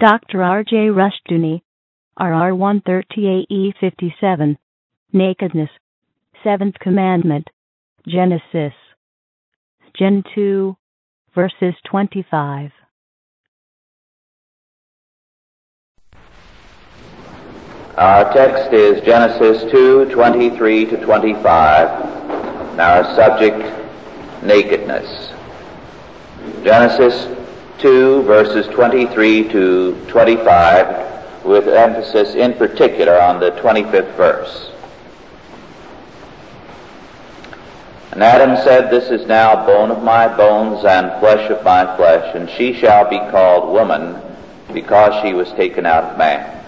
[0.00, 0.42] Dr.
[0.42, 0.88] R.J.
[0.88, 1.62] Rushdoony,
[2.18, 4.56] RR 130AE57,
[5.12, 5.68] Nakedness,
[6.42, 7.50] Seventh Commandment,
[8.08, 8.72] Genesis,
[9.94, 10.74] Gen 2,
[11.34, 12.70] verses 25.
[17.98, 21.88] Our text is Genesis 2, 23 to 25.
[22.70, 23.60] And our subject,
[24.42, 25.28] nakedness.
[26.64, 27.39] Genesis
[27.80, 34.70] 2, verses 23 to 25, with emphasis in particular on the 25th verse.
[38.12, 42.34] And Adam said, This is now bone of my bones and flesh of my flesh,
[42.34, 44.20] and she shall be called woman,
[44.72, 46.64] because she was taken out of man.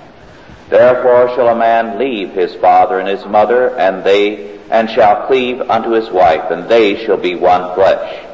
[0.70, 5.60] Therefore shall a man leave his father and his mother, and they and shall cleave
[5.60, 8.31] unto his wife, and they shall be one flesh.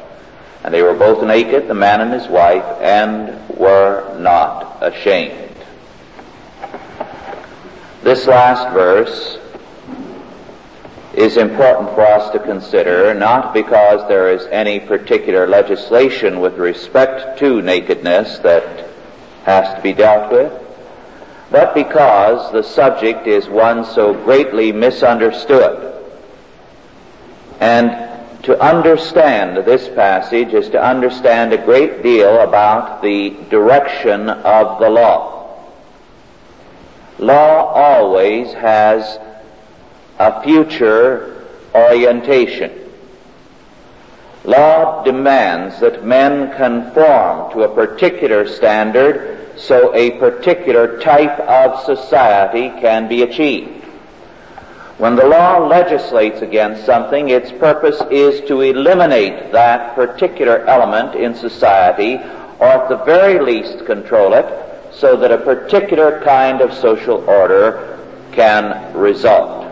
[0.63, 5.55] And they were both naked, the man and his wife, and were not ashamed.
[8.03, 9.37] This last verse
[11.13, 17.39] is important for us to consider, not because there is any particular legislation with respect
[17.39, 18.87] to nakedness that
[19.43, 20.53] has to be dealt with,
[21.51, 25.95] but because the subject is one so greatly misunderstood.
[27.59, 28.08] And
[28.49, 34.89] to understand this passage is to understand a great deal about the direction of the
[34.89, 35.55] law.
[37.19, 39.19] Law always has
[40.17, 42.71] a future orientation.
[44.45, 52.69] Law demands that men conform to a particular standard so a particular type of society
[52.81, 53.78] can be achieved.
[54.99, 61.33] When the law legislates against something, its purpose is to eliminate that particular element in
[61.33, 62.15] society,
[62.59, 64.45] or at the very least control it,
[64.91, 67.97] so that a particular kind of social order
[68.33, 69.63] can result.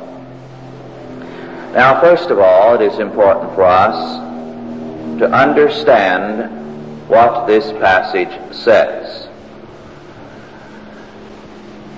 [1.73, 9.27] Now, first of all, it is important for us to understand what this passage says.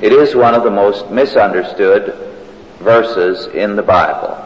[0.02, 2.29] It is one of the most misunderstood
[2.80, 4.46] verses in the Bible.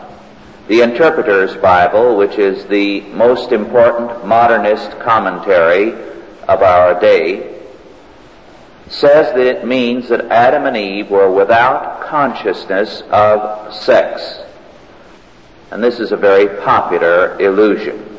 [0.67, 5.91] The Interpreter's Bible, which is the most important modernist commentary
[6.47, 7.61] of our day,
[8.87, 14.39] says that it means that Adam and Eve were without consciousness of sex.
[15.71, 18.09] And this is a very popular illusion.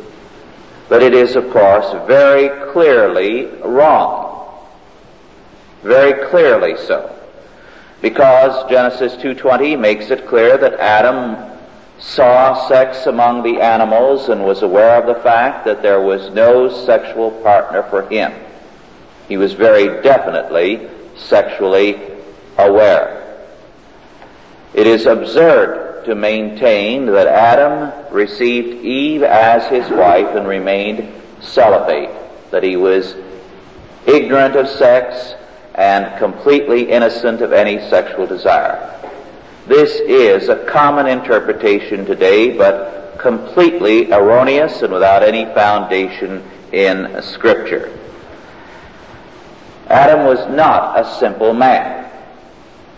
[0.88, 4.64] But it is, of course, very clearly wrong.
[5.82, 7.23] Very clearly so
[8.04, 11.38] because Genesis 2:20 makes it clear that Adam
[11.98, 16.68] saw sex among the animals and was aware of the fact that there was no
[16.68, 18.30] sexual partner for him.
[19.26, 21.98] He was very definitely sexually
[22.58, 23.22] aware.
[24.74, 31.10] It is absurd to maintain that Adam received Eve as his wife and remained
[31.40, 32.10] celibate,
[32.50, 33.14] that he was
[34.06, 35.36] ignorant of sex,
[35.74, 38.90] and completely innocent of any sexual desire.
[39.66, 46.42] This is a common interpretation today, but completely erroneous and without any foundation
[46.72, 47.98] in Scripture.
[49.88, 52.10] Adam was not a simple man.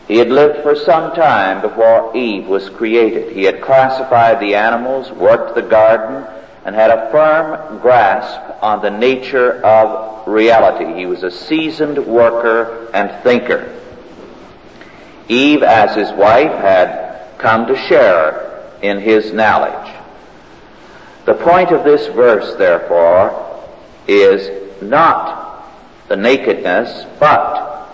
[0.09, 3.33] He had lived for some time before Eve was created.
[3.33, 6.27] He had classified the animals, worked the garden,
[6.67, 10.99] and had a firm grasp on the nature of reality.
[10.99, 13.73] He was a seasoned worker and thinker.
[15.29, 19.95] Eve, as his wife, had come to share in his knowledge.
[21.25, 23.65] The point of this verse, therefore,
[24.09, 25.71] is not
[26.09, 27.89] the nakedness, but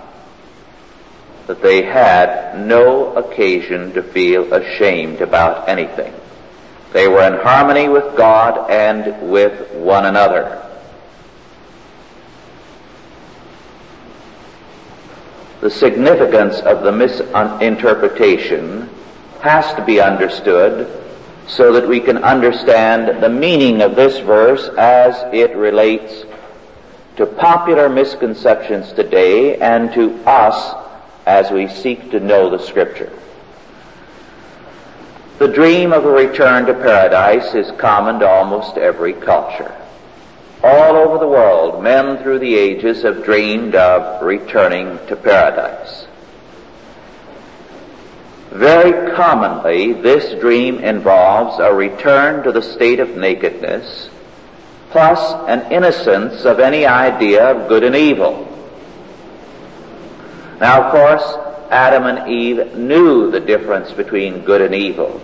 [1.46, 6.14] that they had no occasion to feel ashamed about anything.
[6.92, 10.58] They were in harmony with God and with one another.
[15.60, 18.90] The significance of the misinterpretation
[19.40, 21.00] has to be understood
[21.46, 26.24] so that we can understand the meaning of this verse as it relates
[27.16, 30.74] to popular misconceptions today and to us
[31.26, 33.12] as we seek to know the Scripture.
[35.42, 39.74] The dream of a return to paradise is common to almost every culture.
[40.62, 46.06] All over the world, men through the ages have dreamed of returning to paradise.
[48.52, 54.10] Very commonly, this dream involves a return to the state of nakedness,
[54.90, 58.46] plus an innocence of any idea of good and evil.
[60.60, 65.20] Now, of course, Adam and Eve knew the difference between good and evil.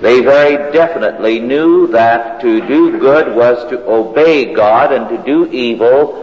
[0.00, 5.50] They very definitely knew that to do good was to obey God and to do
[5.52, 6.22] evil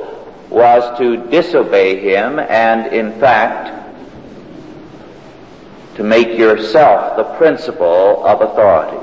[0.50, 3.70] was to disobey Him and, in fact,
[5.96, 9.03] to make yourself the principle of authority.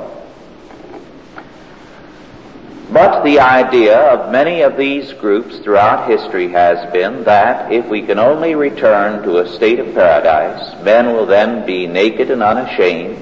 [2.92, 8.02] But the idea of many of these groups throughout history has been that if we
[8.02, 13.16] can only return to a state of paradise, men will then be naked and unashamed,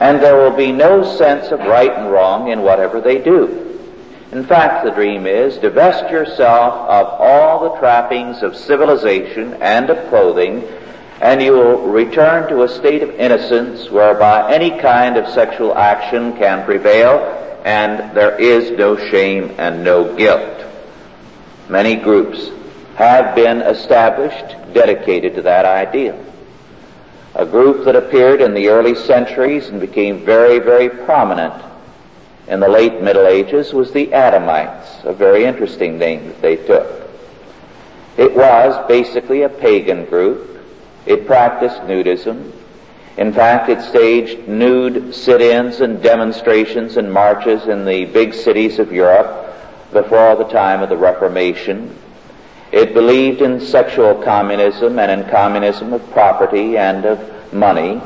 [0.00, 3.78] and there will be no sense of right and wrong in whatever they do.
[4.32, 10.08] In fact, the dream is divest yourself of all the trappings of civilization and of
[10.08, 10.64] clothing,
[11.20, 16.34] and you will return to a state of innocence whereby any kind of sexual action
[16.38, 20.64] can prevail and there is no shame and no guilt.
[21.68, 22.50] Many groups
[22.96, 26.22] have been established dedicated to that ideal.
[27.34, 31.54] A group that appeared in the early centuries and became very, very prominent
[32.48, 37.08] in the late Middle Ages was the Adamites, a very interesting name that they took.
[38.16, 40.60] It was basically a pagan group.
[41.06, 42.52] It practiced nudism.
[43.16, 48.90] In fact, it staged nude sit-ins and demonstrations and marches in the big cities of
[48.90, 49.54] Europe
[49.92, 51.94] before the time of the Reformation.
[52.72, 58.00] It believed in sexual communism and in communism of property and of money.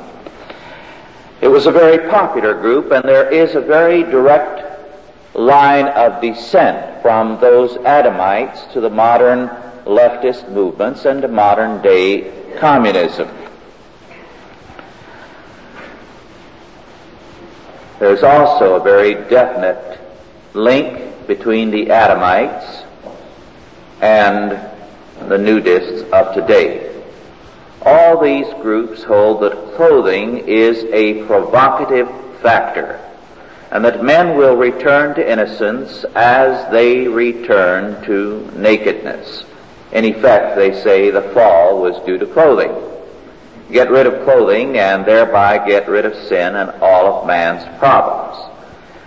[1.40, 7.00] It was a very popular group, and there is a very direct line of descent
[7.02, 9.48] from those Adamites to the modern
[9.84, 13.28] leftist movements and to modern day communism.
[17.98, 19.98] There's also a very definite
[20.52, 22.84] link between the Adamites
[24.00, 24.50] and
[25.30, 26.92] the nudists of today.
[27.82, 32.08] All these groups hold that clothing is a provocative
[32.40, 33.00] factor
[33.70, 39.44] and that men will return to innocence as they return to nakedness.
[39.92, 42.74] In effect, they say the fall was due to clothing.
[43.70, 48.36] Get rid of clothing and thereby get rid of sin and all of man's problems.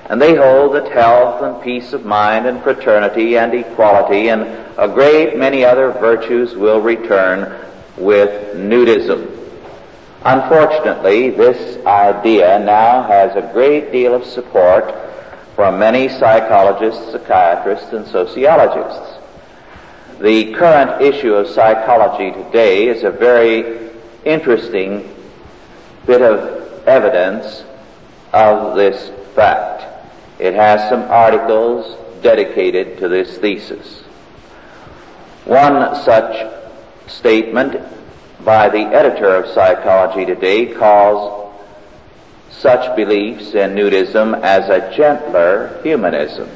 [0.09, 4.41] And they hold that health and peace of mind and fraternity and equality and
[4.77, 7.55] a great many other virtues will return
[7.97, 9.35] with nudism.
[10.25, 14.93] Unfortunately, this idea now has a great deal of support
[15.55, 19.19] from many psychologists, psychiatrists, and sociologists.
[20.19, 23.88] The current issue of psychology today is a very
[24.25, 25.15] interesting
[26.05, 27.63] bit of evidence
[28.33, 29.85] of this fact.
[30.39, 34.01] It has some articles dedicated to this thesis.
[35.45, 36.51] One such
[37.07, 37.75] statement
[38.43, 41.53] by the editor of Psychology Today calls
[42.51, 46.49] such beliefs in nudism as a gentler humanism.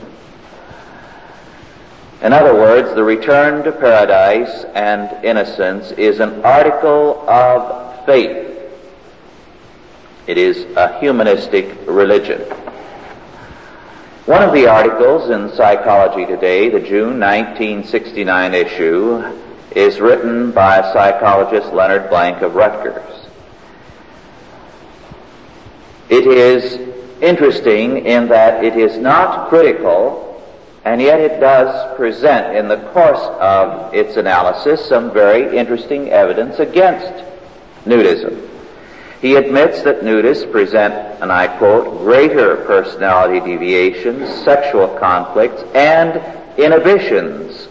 [2.24, 8.58] In other words, the return to paradise and innocence is an article of faith.
[10.26, 12.40] It is a humanistic religion.
[14.26, 19.22] One of the articles in Psychology Today, the June 1969 issue,
[19.76, 23.28] is written by psychologist Leonard Blank of Rutgers.
[26.08, 26.76] It is
[27.22, 30.33] interesting in that it is not critical,
[30.86, 36.60] and yet it does present in the course of its analysis some very interesting evidence
[36.60, 37.24] against
[37.86, 38.50] nudism.
[39.22, 46.22] He admits that nudists present, and I quote, greater personality deviations, sexual conflicts, and
[46.60, 47.70] inhibitions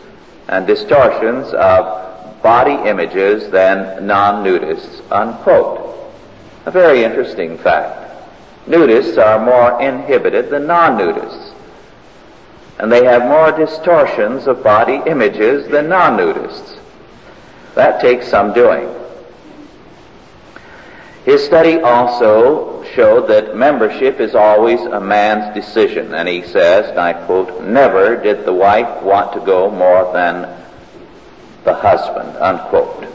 [0.48, 6.10] and distortions of body images than non-nudists, unquote.
[6.64, 7.98] A very interesting fact.
[8.66, 11.51] Nudists are more inhibited than non-nudists.
[12.82, 16.80] And they have more distortions of body images than non-nudists.
[17.76, 18.88] That takes some doing.
[21.24, 26.98] His study also showed that membership is always a man's decision, and he says, and
[26.98, 30.42] I quote, never did the wife want to go more than
[31.62, 33.06] the husband, unquote.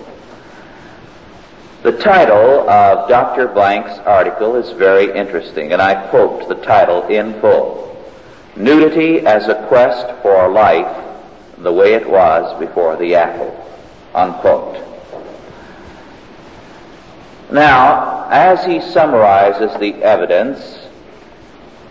[1.84, 3.50] The title of Dr.
[3.50, 7.97] Blank's article is very interesting, and I quote the title in full.
[8.58, 11.06] Nudity as a quest for life
[11.60, 13.66] the way it was before the apple,
[14.16, 14.84] unquote.
[17.52, 20.88] Now, as he summarizes the evidence,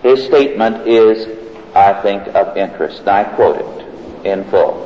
[0.03, 1.27] his statement is,
[1.75, 3.01] I think, of interest.
[3.01, 4.83] And I quote it in full.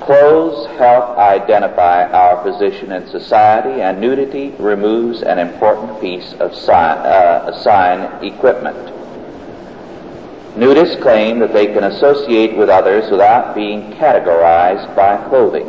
[0.00, 6.98] Clothes help identify our position in society, and nudity removes an important piece of sign,
[6.98, 8.99] uh, sign equipment.
[10.56, 15.68] Nudists claim that they can associate with others without being categorized by clothing.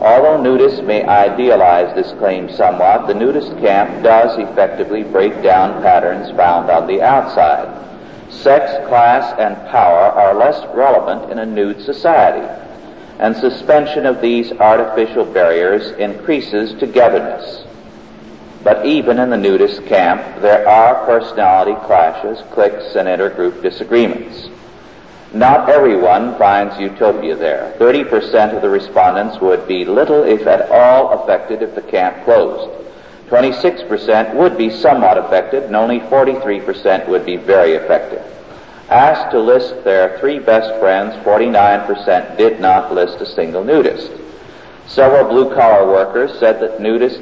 [0.00, 6.30] Although nudists may idealize this claim somewhat, the nudist camp does effectively break down patterns
[6.36, 7.86] found on the outside.
[8.30, 12.46] Sex, class, and power are less relevant in a nude society,
[13.20, 17.64] and suspension of these artificial barriers increases togetherness.
[18.62, 24.48] But even in the nudist camp, there are personality clashes, cliques, and intergroup disagreements.
[25.32, 27.74] Not everyone finds utopia there.
[27.78, 32.70] 30% of the respondents would be little, if at all, affected if the camp closed.
[33.28, 38.22] 26% would be somewhat affected, and only 43% would be very affected.
[38.88, 44.10] Asked to list their three best friends, 49% did not list a single nudist.
[44.86, 47.20] Several blue-collar workers said that nudist,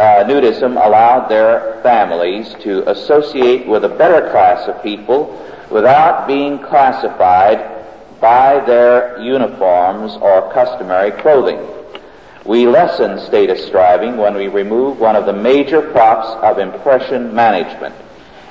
[0.00, 5.36] uh, nudism allowed their families to associate with a better class of people
[5.70, 7.84] without being classified
[8.18, 11.60] by their uniforms or customary clothing.
[12.46, 17.94] We lessen status striving when we remove one of the major props of impression management.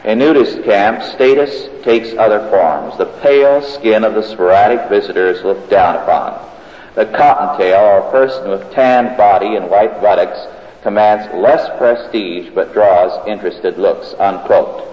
[0.05, 2.95] In nudist camps, status takes other forms.
[2.99, 6.47] The pale skin of the sporadic visitors looked down upon.
[6.93, 10.39] The cottontail or person with tanned body and white buttocks
[10.81, 14.85] commands less prestige but draws interested looks, unquote.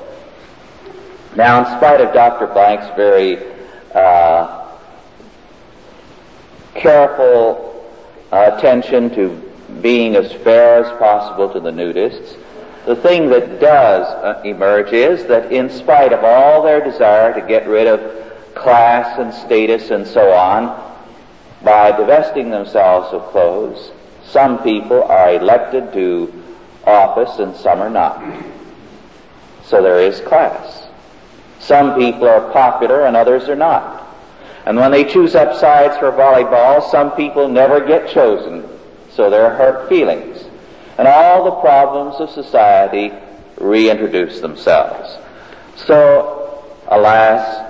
[1.36, 2.46] Now, in spite of Dr.
[2.46, 3.38] Blank's very
[3.94, 4.68] uh,
[6.74, 7.84] careful
[8.32, 9.42] uh, attention to
[9.82, 12.36] being as fair as possible to the nudists,
[12.86, 17.46] the thing that does uh, emerge is that in spite of all their desire to
[17.46, 20.84] get rid of class and status and so on,
[21.62, 23.90] by divesting themselves of clothes,
[24.30, 26.32] some people are elected to
[26.84, 28.22] office and some are not.
[29.64, 30.86] So there is class.
[31.58, 34.06] Some people are popular and others are not.
[34.64, 38.68] And when they choose up sides for volleyball, some people never get chosen.
[39.12, 40.44] So there are hurt feelings.
[40.98, 43.12] And all the problems of society
[43.58, 45.18] reintroduce themselves.
[45.76, 47.64] So, alas,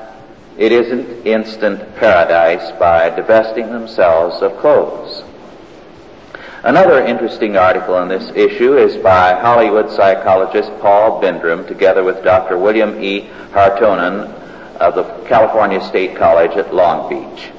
[0.58, 5.25] it isn't instant paradise by divesting themselves of clothes.
[6.66, 12.58] Another interesting article on this issue is by Hollywood psychologist Paul Bindrim together with Dr.
[12.58, 13.30] William E.
[13.52, 14.23] Hartman
[14.80, 17.52] of the California State College at Long Beach.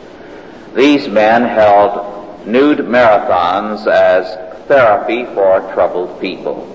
[0.76, 4.28] These men held nude marathons as
[4.68, 6.68] therapy for troubled people.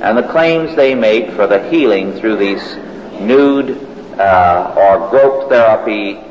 [0.00, 2.76] And the claims they make for the healing through these
[3.18, 3.70] nude
[4.20, 6.25] uh, or grope therapy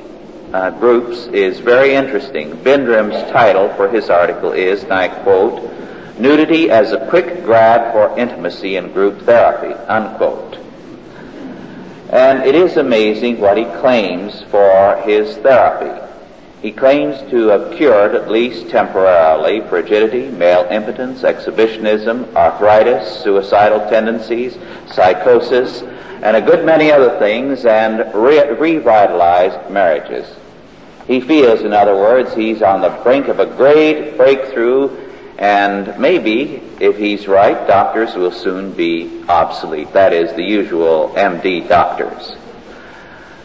[0.54, 2.52] uh, groups is very interesting.
[2.58, 5.72] Bindrim's title for his article is, and I quote,
[6.18, 10.58] Nudity as a quick grab for intimacy in group therapy, unquote.
[12.10, 16.05] And it is amazing what he claims for his therapy.
[16.62, 24.58] He claims to have cured, at least temporarily, frigidity, male impotence, exhibitionism, arthritis, suicidal tendencies,
[24.92, 25.84] psychosis,
[26.24, 30.28] and a good many other things, and re- revitalized marriages.
[31.08, 34.90] He feels, in other words, he's on the brink of a great breakthrough,
[35.38, 39.94] and maybe, if he's right, doctors will soon be obsolete.
[39.94, 42.36] That is, the usual MD doctors.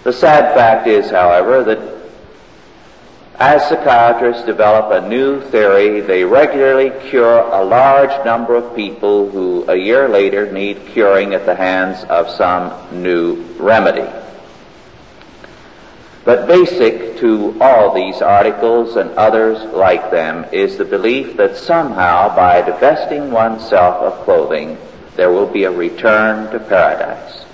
[0.05, 2.00] The sad fact is, however, that
[3.41, 9.65] as psychiatrists develop a new theory, they regularly cure a large number of people who
[9.67, 14.07] a year later need curing at the hands of some new remedy.
[16.23, 22.37] But basic to all these articles and others like them is the belief that somehow
[22.37, 24.77] by divesting oneself of clothing,
[25.17, 27.47] there will be a return to paradise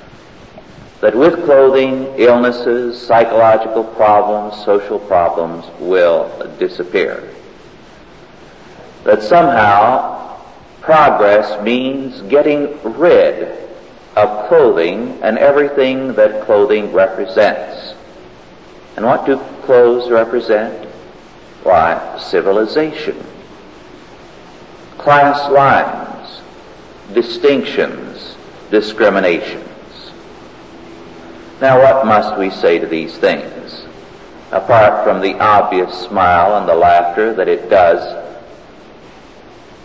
[1.00, 7.32] that with clothing, illnesses, psychological problems, social problems will disappear.
[9.04, 10.38] That somehow
[10.80, 13.68] progress means getting rid
[14.16, 17.94] of clothing and everything that clothing represents.
[18.96, 20.86] And what do clothes represent?
[21.62, 23.22] Why, civilization,
[24.96, 26.40] class lines,
[27.12, 28.36] distinctions,
[28.70, 29.65] discrimination.
[31.60, 33.86] Now, what must we say to these things?
[34.52, 38.24] Apart from the obvious smile and the laughter that it does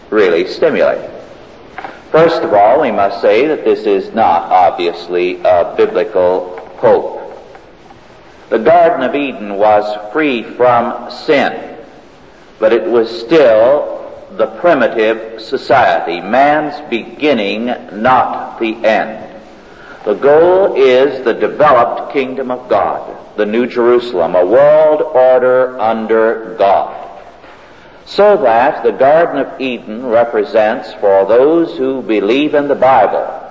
[0.10, 1.10] really stimulate.
[2.12, 7.20] First of all, we must say that this is not obviously a biblical hope.
[8.50, 11.70] The Garden of Eden was free from sin.
[12.60, 19.31] but it was still the primitive society, man's beginning, not the end.
[20.06, 26.56] The goal is the developed kingdom of God, the New Jerusalem, a world order under
[26.58, 26.98] God.
[28.06, 33.42] So that the Garden of Eden represents for those who believe in the Bible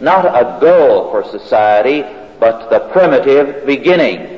[0.00, 2.02] not a goal for society,
[2.38, 4.35] but the primitive beginning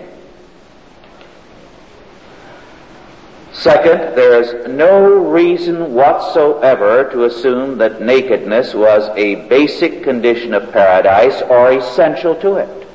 [3.58, 10.70] Second, there is no reason whatsoever to assume that nakedness was a basic condition of
[10.70, 12.88] paradise or essential to it.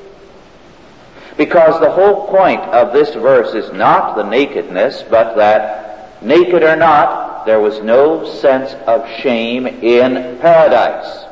[1.36, 6.76] Because the whole point of this verse is not the nakedness, but that naked or
[6.76, 11.26] not, there was no sense of shame in paradise.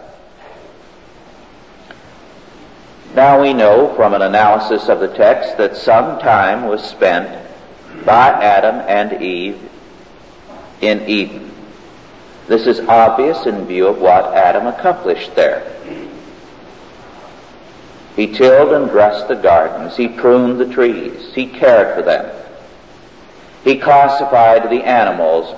[3.14, 7.42] Now we know from an analysis of the text that some time was spent
[8.04, 9.58] by Adam and Eve
[10.80, 11.50] in Eden.
[12.48, 15.64] This is obvious in view of what Adam accomplished there.
[18.16, 19.96] He tilled and dressed the gardens.
[19.96, 21.32] He pruned the trees.
[21.34, 22.30] He cared for them.
[23.64, 25.54] He classified the animals,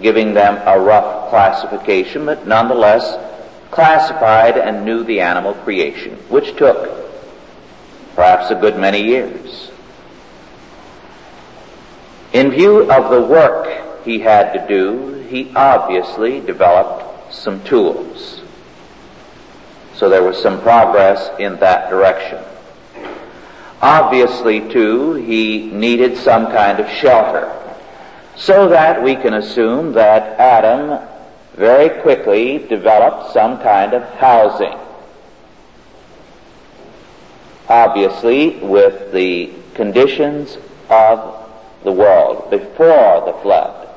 [0.00, 3.16] giving them a rough classification, but nonetheless
[3.70, 6.90] classified and knew the animal creation, which took
[8.14, 9.70] perhaps a good many years.
[12.36, 18.42] In view of the work he had to do, he obviously developed some tools.
[19.94, 22.44] So there was some progress in that direction.
[23.80, 27.50] Obviously, too, he needed some kind of shelter.
[28.36, 31.08] So that we can assume that Adam
[31.54, 34.78] very quickly developed some kind of housing.
[37.70, 40.58] Obviously, with the conditions
[40.90, 41.45] of
[41.84, 43.88] the world before the flood,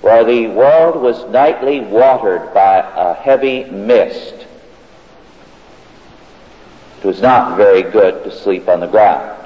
[0.00, 4.34] where the world was nightly watered by a heavy mist.
[6.98, 9.38] It was not very good to sleep on the ground.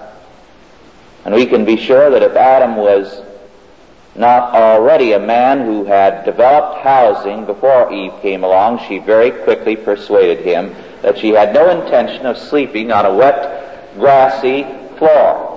[1.25, 3.22] And we can be sure that if Adam was
[4.14, 9.77] not already a man who had developed housing before Eve came along, she very quickly
[9.77, 14.64] persuaded him that she had no intention of sleeping on a wet, grassy
[14.99, 15.47] floor.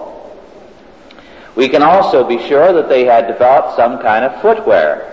[1.56, 5.08] We can also be sure that they had developed some kind of footwear.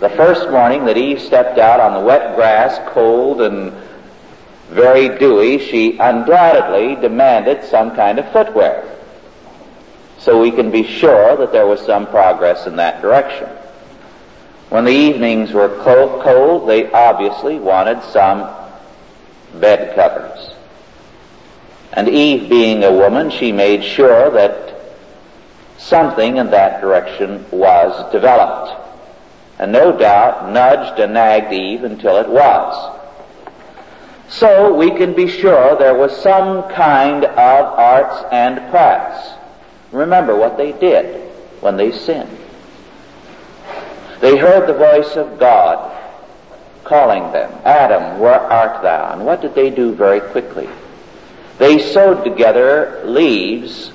[0.00, 3.72] The first morning that Eve stepped out on the wet grass, cold and
[4.70, 8.88] very dewy, she undoubtedly demanded some kind of footwear.
[10.18, 13.48] So we can be sure that there was some progress in that direction.
[14.70, 18.48] When the evenings were cold, they obviously wanted some
[19.60, 20.54] bed covers.
[21.92, 24.71] And Eve being a woman, she made sure that
[25.82, 28.78] something in that direction was developed.
[29.58, 32.98] And no doubt nudged and nagged Eve until it was.
[34.28, 39.28] So we can be sure there was some kind of arts and crafts.
[39.92, 42.38] Remember what they did when they sinned.
[44.20, 45.90] They heard the voice of God
[46.84, 49.12] calling them, Adam, where art thou?
[49.12, 50.68] And what did they do very quickly?
[51.58, 53.92] They sewed together leaves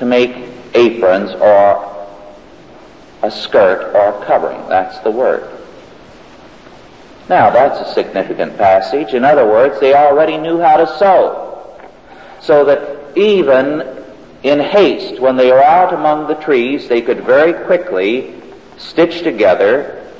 [0.00, 0.34] to make
[0.74, 1.86] aprons or
[3.22, 4.66] a skirt or covering.
[4.68, 5.48] That's the word.
[7.28, 9.14] Now, that's a significant passage.
[9.14, 11.78] In other words, they already knew how to sew.
[12.40, 14.04] So that even
[14.42, 18.40] in haste, when they were out among the trees, they could very quickly
[18.78, 20.10] stitch together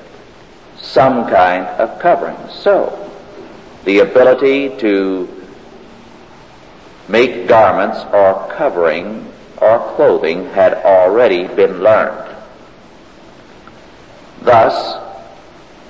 [0.77, 2.37] some kind of covering.
[2.51, 3.11] So,
[3.85, 5.43] the ability to
[7.09, 9.30] make garments or covering
[9.61, 12.37] or clothing had already been learned.
[14.43, 14.99] Thus,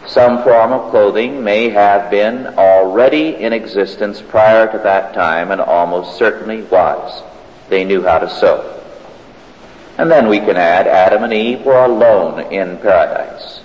[0.07, 5.61] some form of clothing may have been already in existence prior to that time and
[5.61, 7.23] almost certainly was.
[7.69, 8.83] They knew how to sew.
[9.99, 13.61] And then we can add Adam and Eve were alone in paradise.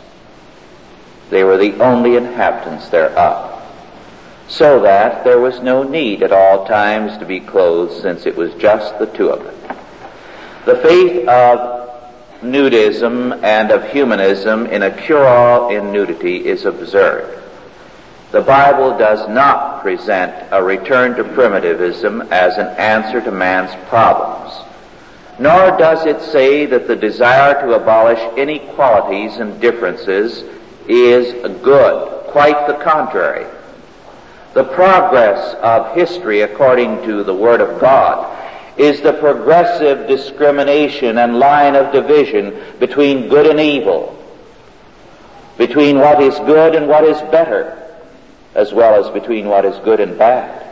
[1.30, 3.54] They were the only inhabitants thereof.
[4.48, 8.54] So that there was no need at all times to be clothed since it was
[8.56, 9.78] just the two of them.
[10.66, 11.92] The faith of
[12.42, 17.44] nudism and of humanism in a cure-all in nudity is absurd.
[18.32, 24.54] The Bible does not present a return to primitivism as an answer to man's problems.
[25.38, 30.44] Nor does it say that the desire to abolish inequalities and differences
[30.88, 32.24] is good.
[32.32, 33.46] Quite the contrary.
[34.56, 38.35] The progress of history according to the Word of God
[38.78, 44.12] is the progressive discrimination and line of division between good and evil,
[45.58, 47.82] between what is good and what is better,
[48.54, 50.64] as well as between what is good and bad.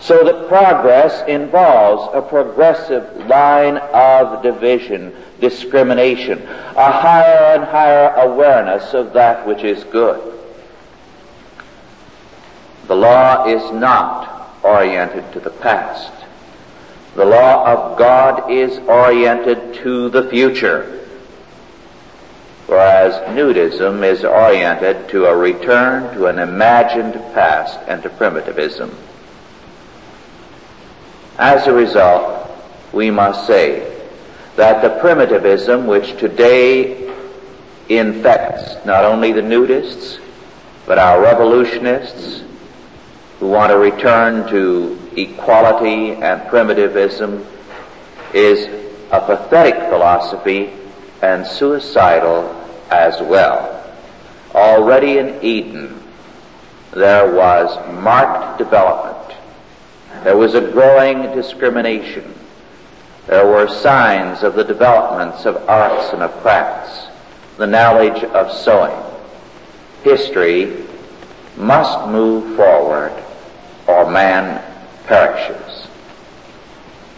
[0.00, 8.94] So that progress involves a progressive line of division, discrimination, a higher and higher awareness
[8.94, 10.34] of that which is good.
[12.86, 16.17] The law is not oriented to the past.
[17.18, 21.04] The law of God is oriented to the future,
[22.68, 28.96] whereas nudism is oriented to a return to an imagined past and to primitivism.
[31.38, 32.52] As a result,
[32.92, 34.00] we must say
[34.54, 37.12] that the primitivism which today
[37.88, 40.20] infects not only the nudists,
[40.86, 42.44] but our revolutionists
[43.40, 47.44] who want to return to equality and primitivism
[48.32, 48.66] is
[49.10, 50.70] a pathetic philosophy
[51.22, 52.54] and suicidal
[52.90, 53.74] as well.
[54.54, 56.02] Already in Eden,
[56.92, 59.36] there was marked development.
[60.24, 62.34] There was a growing discrimination.
[63.26, 67.08] There were signs of the developments of arts and of crafts,
[67.56, 68.96] the knowledge of sewing.
[70.02, 70.84] History
[71.56, 73.12] must move forward
[73.86, 74.64] or man
[75.08, 75.88] perishes.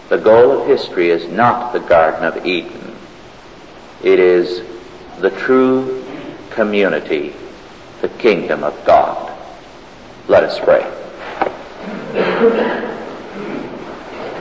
[0.09, 2.97] The goal of history is not the Garden of Eden.
[4.03, 4.63] It is
[5.19, 6.05] the true
[6.51, 7.35] community,
[8.01, 9.37] the kingdom of God.
[10.29, 10.87] Let us pray.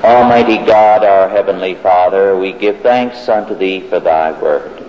[0.03, 4.85] Almighty God, our Heavenly Father, we give thanks unto Thee for Thy word.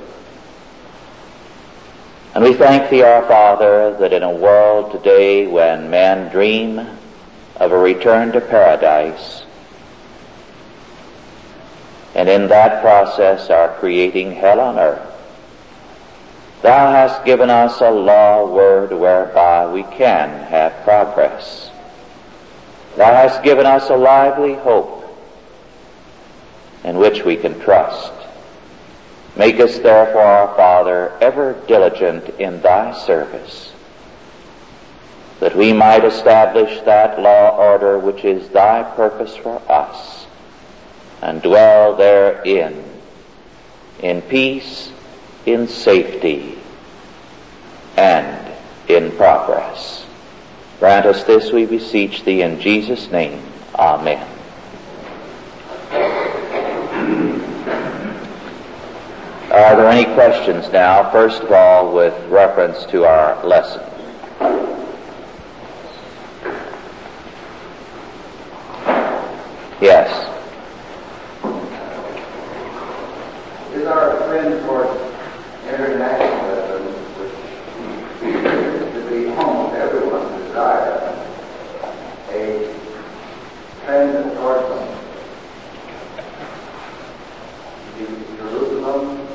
[2.34, 6.99] And we thank Thee, our Father, that in a world today when men dream
[7.60, 9.44] of a return to paradise,
[12.14, 15.06] and in that process are creating hell on earth.
[16.62, 21.70] Thou hast given us a law word whereby we can have progress.
[22.96, 24.96] Thou hast given us a lively hope
[26.82, 28.12] in which we can trust.
[29.36, 33.69] Make us therefore, our Father, ever diligent in Thy service
[35.40, 40.26] that we might establish that law order which is thy purpose for us
[41.22, 42.84] and dwell therein
[44.02, 44.90] in peace,
[45.46, 46.58] in safety,
[47.96, 48.54] and
[48.88, 50.06] in progress.
[50.78, 53.42] Grant us this, we beseech thee, in Jesus' name.
[53.74, 54.26] Amen.
[59.52, 61.10] Are there any questions now?
[61.10, 63.82] First of all, with reference to our lesson.
[69.80, 70.10] Yes.
[73.74, 74.88] Is our trend toward
[75.66, 76.82] internationalism,
[77.16, 77.32] which
[78.92, 81.16] to be almost everyone's desire,
[82.28, 82.76] a
[83.86, 84.68] trend towards
[88.36, 89.26] Jerusalem,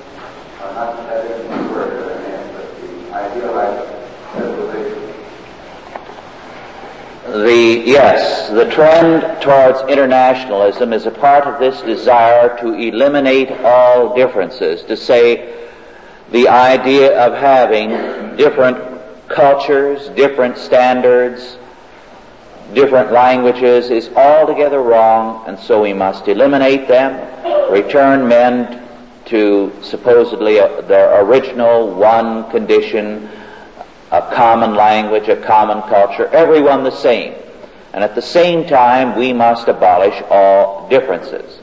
[0.62, 1.92] or not that is the word,
[2.54, 3.90] but the idealized
[4.36, 5.02] civilization?
[7.26, 14.16] The, yes, the trend towards internationalism is a part of this desire to eliminate all
[14.16, 15.70] differences, to say
[16.32, 18.78] the idea of having different
[19.30, 21.58] cultures, different standards,
[22.74, 28.82] different languages is altogether wrong, and so we must eliminate them, return men
[29.26, 33.30] to supposedly their original one condition,
[34.12, 37.36] a common language, a common culture, everyone the same.
[37.96, 41.60] And at the same time, we must abolish all differences.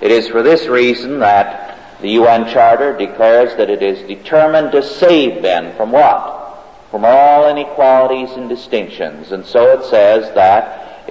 [0.00, 4.84] It is for this reason that the UN Charter declares that it is determined to
[4.84, 6.64] save men from what?
[6.92, 9.32] From all inequalities and distinctions.
[9.32, 11.08] And so it says that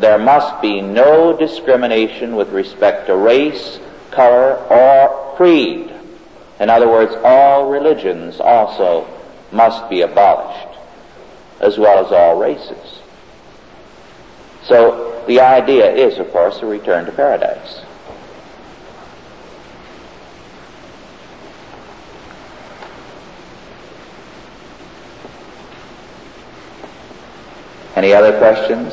[0.00, 3.80] there must be no discrimination with respect to race,
[4.12, 5.92] color, or creed.
[6.60, 9.08] In other words, all religions also
[9.50, 10.78] must be abolished,
[11.58, 12.95] as well as all races.
[14.66, 17.82] So the idea is, of course, a return to paradise.
[27.94, 28.92] Any other questions?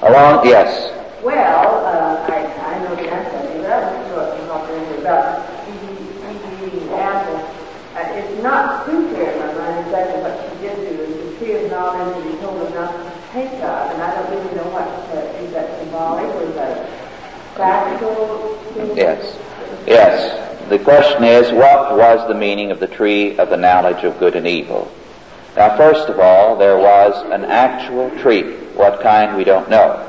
[0.00, 0.90] Along, yes.
[1.22, 6.90] Well, uh, I, I know the answer, but I was sure about about E.B.
[6.94, 7.36] Apple.
[7.94, 11.02] Uh, it's not too clear in my mind exactly what she did do.
[11.04, 11.32] It's a
[13.34, 14.86] and to I don't really know what
[17.54, 18.94] Practical.
[18.96, 19.38] Yes.
[19.86, 20.68] Yes.
[20.68, 24.36] The question is, what was the meaning of the tree of the knowledge of good
[24.36, 24.90] and evil?
[25.56, 28.54] Now, first of all, there was an actual tree.
[28.74, 30.08] What kind, we don't know.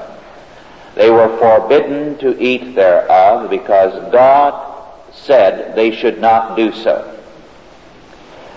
[0.96, 7.20] They were forbidden to eat thereof because God said they should not do so.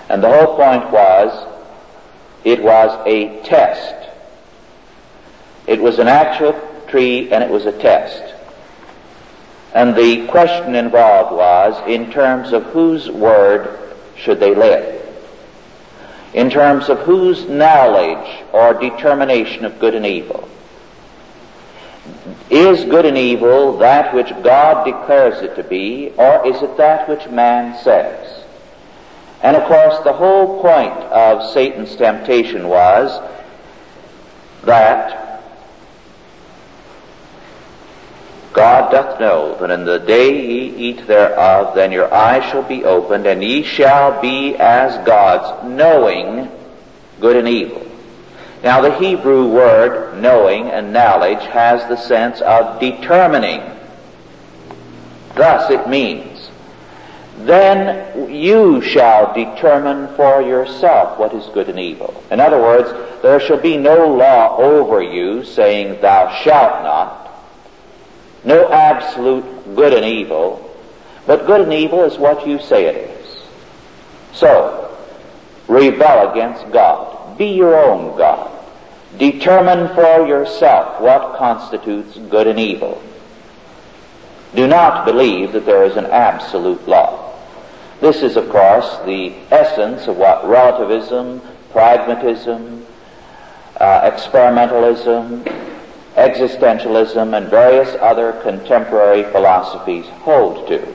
[0.08, 1.46] And the whole point was,
[2.44, 4.05] it was a test.
[5.66, 6.52] It was an actual
[6.88, 8.34] tree and it was a test.
[9.74, 14.94] And the question involved was, in terms of whose word should they live?
[16.32, 20.48] In terms of whose knowledge or determination of good and evil?
[22.48, 27.08] Is good and evil that which God declares it to be, or is it that
[27.08, 28.44] which man says?
[29.42, 33.20] And of course, the whole point of Satan's temptation was
[34.62, 35.25] that
[38.56, 42.86] God doth know that in the day ye eat thereof, then your eyes shall be
[42.86, 46.50] opened, and ye shall be as gods, knowing
[47.20, 47.86] good and evil.
[48.64, 53.60] Now, the Hebrew word knowing and knowledge has the sense of determining.
[55.34, 56.50] Thus it means,
[57.40, 62.24] then you shall determine for yourself what is good and evil.
[62.30, 62.90] In other words,
[63.20, 67.25] there shall be no law over you saying, Thou shalt not.
[68.46, 70.62] No absolute good and evil,
[71.26, 73.42] but good and evil is what you say it is.
[74.32, 74.96] So,
[75.66, 77.36] rebel against God.
[77.36, 78.52] Be your own God.
[79.18, 83.02] Determine for yourself what constitutes good and evil.
[84.54, 87.34] Do not believe that there is an absolute law.
[88.00, 92.86] This is, of course, the essence of what relativism, pragmatism,
[93.80, 95.75] uh, experimentalism,
[96.16, 100.94] existentialism, and various other contemporary philosophies hold to.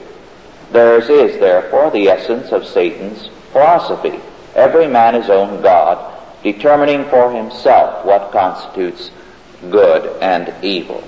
[0.72, 4.18] Theirs is, therefore, the essence of Satan's philosophy.
[4.54, 9.10] Every man his own God, determining for himself what constitutes
[9.70, 11.04] good and evil.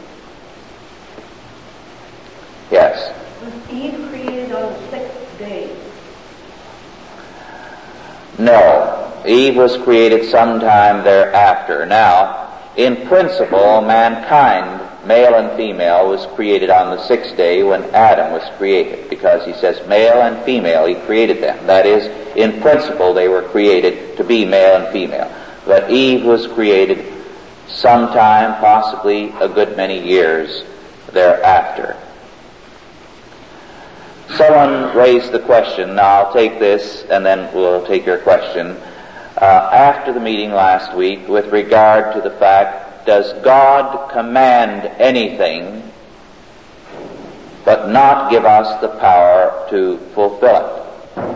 [2.70, 3.12] Yes?
[3.42, 5.76] Was Eve created on the sixth day?
[8.38, 9.22] No.
[9.26, 11.86] Eve was created sometime thereafter.
[11.86, 12.43] Now,
[12.76, 18.42] in principle, mankind, male and female, was created on the sixth day when Adam was
[18.56, 21.66] created, because he says male and female, he created them.
[21.66, 22.06] That is,
[22.36, 25.30] in principle, they were created to be male and female.
[25.66, 27.12] But Eve was created
[27.68, 30.64] sometime, possibly a good many years
[31.12, 31.96] thereafter.
[34.36, 38.76] Someone raised the question, now I'll take this and then we'll take your question.
[39.44, 45.82] Uh, after the meeting last week, with regard to the fact, does God command anything
[47.62, 51.26] but not give us the power to fulfill it?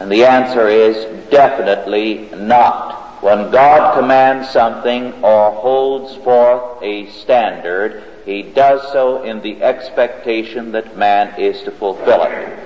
[0.00, 3.22] And the answer is definitely not.
[3.22, 10.72] When God commands something or holds forth a standard, he does so in the expectation
[10.72, 12.58] that man is to fulfill it.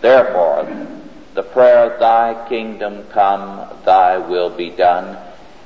[0.00, 1.01] Therefore,
[1.34, 5.16] the prayer, Thy kingdom come, Thy will be done,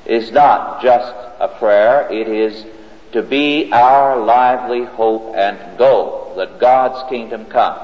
[0.05, 2.65] is not just a prayer, it is
[3.11, 7.77] to be our lively hope and goal, that God's kingdom come.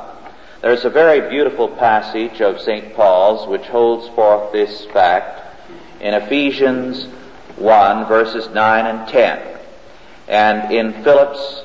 [0.61, 2.95] There's a very beautiful passage of St.
[2.95, 5.41] Paul's which holds forth this fact
[5.99, 7.05] in Ephesians
[7.57, 9.57] 1 verses 9 and 10.
[10.29, 11.62] And in Phillips'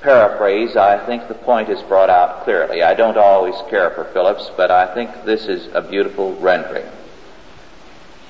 [0.00, 2.82] paraphrase, I think the point is brought out clearly.
[2.82, 6.86] I don't always care for Phillips, but I think this is a beautiful rendering.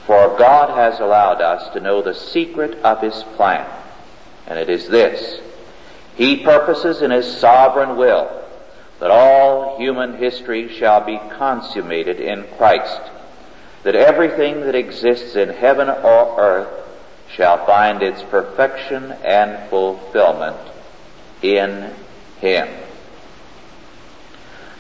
[0.06, 3.68] For God has allowed us to know the secret of His plan,
[4.46, 5.40] and it is this.
[6.16, 8.44] He purposes in His sovereign will
[9.00, 13.00] that all human history shall be consummated in Christ,
[13.84, 16.84] that everything that exists in heaven or earth
[17.30, 20.56] shall find its perfection and fulfillment
[21.42, 21.92] in
[22.40, 22.68] Him.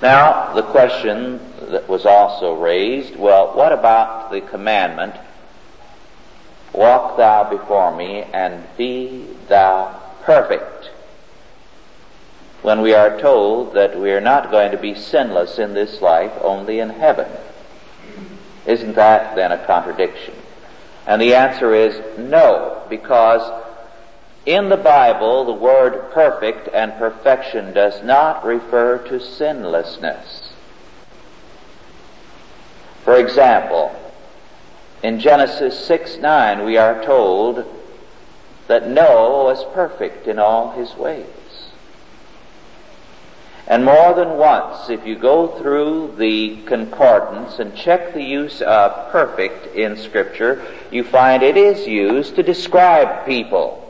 [0.00, 1.40] Now, the question
[1.70, 5.14] that was also raised, well, what about the commandment,
[6.72, 10.90] walk thou before me and be thou perfect?
[12.62, 16.32] When we are told that we are not going to be sinless in this life,
[16.42, 17.28] only in heaven.
[18.66, 20.34] Isn't that then a contradiction?
[21.06, 23.42] And the answer is no, because
[24.48, 30.54] in the Bible, the word perfect and perfection does not refer to sinlessness.
[33.04, 33.94] For example,
[35.02, 37.62] in Genesis 6 9, we are told
[38.68, 41.26] that Noah was perfect in all his ways.
[43.66, 49.12] And more than once, if you go through the concordance and check the use of
[49.12, 53.84] perfect in Scripture, you find it is used to describe people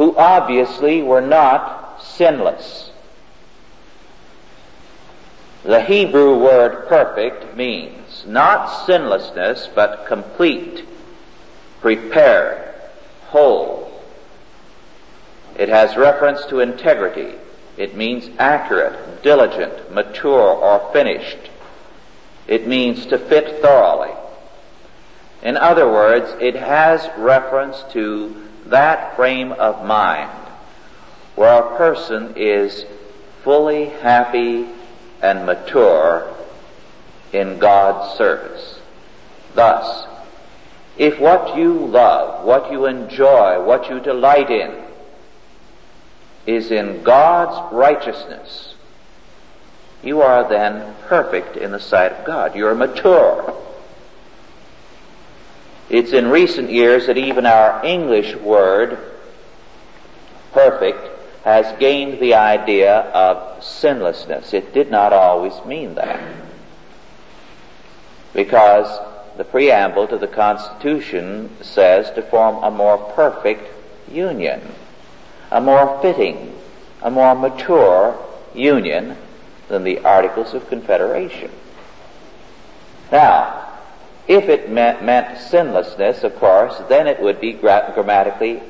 [0.00, 2.90] who obviously were not sinless.
[5.62, 10.86] The Hebrew word perfect means not sinlessness, but complete,
[11.82, 12.74] prepared,
[13.26, 13.92] whole.
[15.58, 17.34] It has reference to integrity.
[17.76, 21.50] It means accurate, diligent, mature, or finished.
[22.48, 24.14] It means to fit thoroughly.
[25.42, 30.30] In other words, it has reference to that frame of mind
[31.34, 32.84] where a person is
[33.42, 34.66] fully happy
[35.22, 36.34] and mature
[37.32, 38.78] in God's service.
[39.54, 40.06] Thus,
[40.98, 44.84] if what you love, what you enjoy, what you delight in
[46.46, 48.74] is in God's righteousness,
[50.02, 52.54] you are then perfect in the sight of God.
[52.54, 53.54] You are mature.
[55.90, 58.96] It's in recent years that even our English word,
[60.52, 61.08] perfect,
[61.44, 64.54] has gained the idea of sinlessness.
[64.54, 66.20] It did not always mean that.
[68.32, 68.86] Because
[69.36, 73.66] the preamble to the Constitution says to form a more perfect
[74.08, 74.60] union,
[75.50, 76.56] a more fitting,
[77.02, 78.16] a more mature
[78.54, 79.16] union
[79.68, 81.50] than the Articles of Confederation.
[83.10, 83.69] Now,
[84.28, 88.62] if it meant, meant sinlessness, of course, then it would be gra- grammatically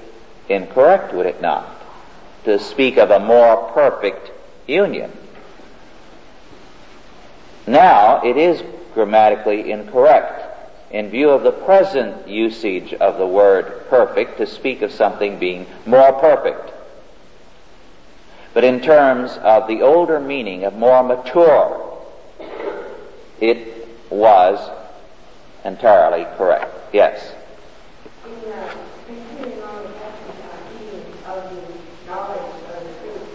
[0.49, 1.69] incorrect, would it not?
[2.45, 4.31] To speak of a more perfect
[4.67, 5.13] union.
[7.67, 8.63] Now, it is
[8.95, 10.47] grammatically incorrect
[10.91, 15.67] in view of the present usage of the word perfect to speak of something being
[15.87, 16.73] more perfect.
[18.53, 21.99] But in terms of the older meaning of more mature,
[23.41, 24.59] it was
[25.65, 26.75] entirely correct.
[26.93, 27.35] Yes.
[28.27, 28.33] In,
[29.07, 30.41] continuing on the passage
[31.27, 33.31] on of the knowledge of the truth,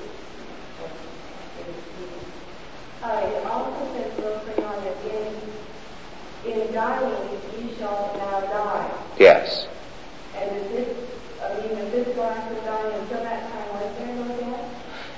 [3.04, 4.98] it also says, verse 21, that
[6.46, 8.92] in, in dying ye shall now die.
[9.20, 9.68] Yes.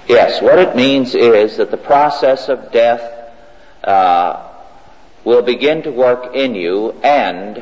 [0.08, 0.42] Yes.
[0.42, 3.02] What it means is that the process of death
[3.84, 3.88] uh,
[5.28, 7.62] will begin to work in you and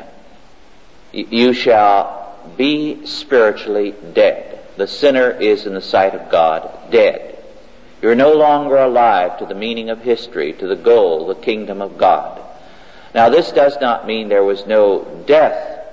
[1.12, 4.60] you shall be spiritually dead.
[4.76, 7.42] The sinner is in the sight of God dead.
[8.00, 11.98] You're no longer alive to the meaning of history, to the goal, the kingdom of
[11.98, 12.40] God.
[13.12, 15.88] Now this does not mean there was no death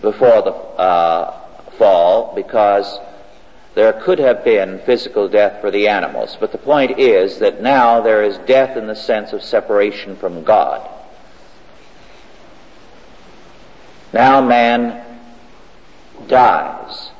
[0.00, 1.38] before the uh,
[1.72, 2.98] fall because
[3.74, 8.02] there could have been physical death for the animals, but the point is that now
[8.02, 10.88] there is death in the sense of separation from God.
[14.12, 15.02] Now man
[16.28, 17.10] dies.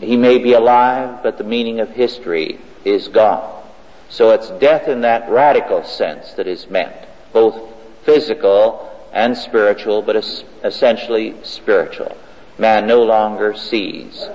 [0.00, 3.62] He may be alive, but the meaning of history is gone.
[4.08, 6.94] So it's death in that radical sense that is meant,
[7.32, 7.56] both
[8.04, 10.16] physical and spiritual, but
[10.64, 12.16] essentially spiritual.
[12.58, 14.26] Man no longer sees.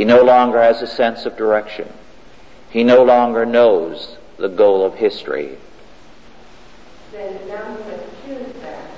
[0.00, 1.86] He no longer has a sense of direction.
[2.70, 5.58] He no longer knows the goal of history.
[7.12, 8.90] Then now he must choose that.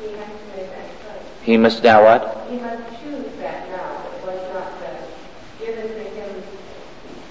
[0.00, 1.26] He has to make that choice.
[1.42, 2.46] He must now what?
[2.48, 4.06] He must choose that now.
[4.14, 4.96] It was not uh,
[5.58, 6.42] given to him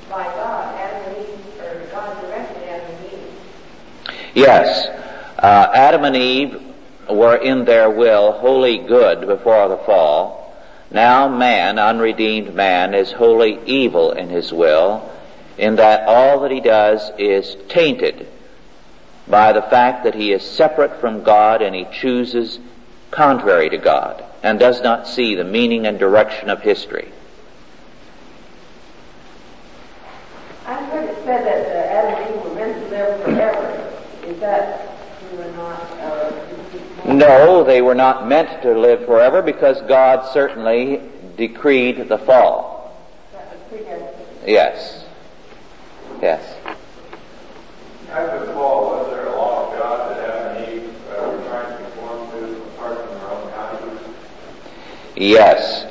[0.10, 0.76] by God.
[0.76, 4.16] Adam and Eve, or God directed Adam and Eve.
[4.34, 4.88] Yes.
[5.40, 6.62] Uh, Adam and Eve
[7.10, 10.41] were in their will wholly good before the fall.
[10.92, 15.10] Now man, unredeemed man, is wholly evil in his will,
[15.58, 18.28] in that all that he does is tainted
[19.28, 22.60] by the fact that he is separate from God and he chooses
[23.10, 27.10] contrary to God and does not see the meaning and direction of history.
[30.66, 33.94] I've heard it said that uh, Adam and Eve were meant to live forever.
[34.26, 35.82] Is that true or not?
[36.00, 41.02] Uh, No, they were not meant to live forever because God certainly
[41.38, 42.98] decreed the fall.
[43.32, 44.26] that was predestined.
[44.48, 45.06] Yes.
[46.20, 46.56] Yes.
[48.10, 51.48] After the fall, was there a law of God that Adam and Eve uh, were
[51.48, 54.16] trying to conform to apart from their own conscience?
[55.16, 55.86] Yes.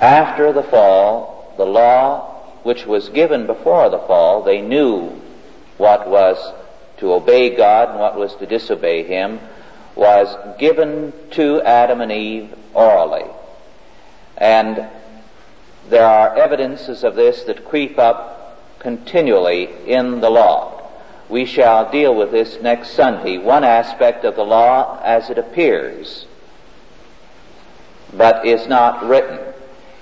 [0.00, 2.32] After the fall, the law
[2.64, 5.20] which was given before the fall, they knew
[5.78, 6.36] what was
[6.96, 9.38] to obey God and what was to disobey Him,
[9.94, 13.30] was given to Adam and Eve orally.
[14.36, 14.88] And
[15.88, 20.90] there are evidences of this that creep up continually in the law.
[21.28, 26.26] We shall deal with this next Sunday, one aspect of the law as it appears,
[28.12, 29.38] but is not written.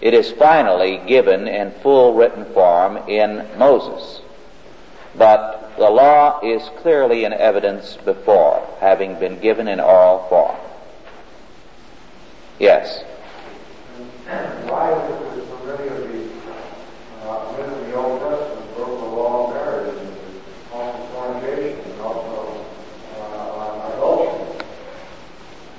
[0.01, 4.21] It is finally given in full written form in Moses.
[5.17, 10.57] But the law is clearly in evidence before, having been given in oral form.
[12.59, 13.03] Yes.
[14.69, 18.99] Why is it that so many of the uh, men in the Old Testament broke
[19.01, 20.09] the law of marriage and
[20.73, 22.65] also fornication and also
[23.21, 24.65] uh, adultery?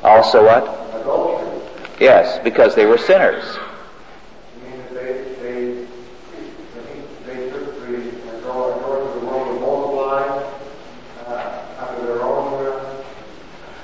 [0.04, 0.64] Also what?
[1.02, 1.62] Adultery.
[2.00, 3.44] Yes, because they were sinners.
[3.46, 5.88] I mean, they they
[7.26, 10.44] they took the they go according to the world of multiplying
[11.28, 12.66] uh, after their own.
[12.66, 13.04] Uh,